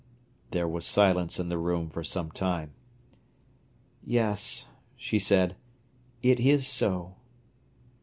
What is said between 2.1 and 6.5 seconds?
time. "Yes," she said, "it